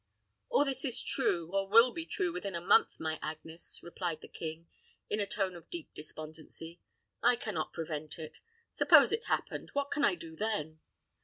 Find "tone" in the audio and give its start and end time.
5.27-5.55